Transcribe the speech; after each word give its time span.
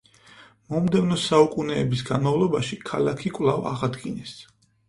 მომდევნო 0.73 1.17
საუკუნეების 1.25 2.03
განმავლობაში 2.09 2.81
ქალაქი 2.91 3.33
კვლავ 3.37 3.69
აღადგინეს. 3.75 4.35